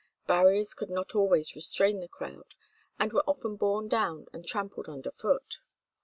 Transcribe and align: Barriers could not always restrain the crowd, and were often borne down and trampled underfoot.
Barriers 0.25 0.73
could 0.73 0.89
not 0.89 1.13
always 1.13 1.53
restrain 1.53 1.99
the 1.99 2.07
crowd, 2.07 2.55
and 2.97 3.13
were 3.13 3.23
often 3.27 3.55
borne 3.55 3.87
down 3.87 4.25
and 4.33 4.43
trampled 4.43 4.89
underfoot. 4.89 5.59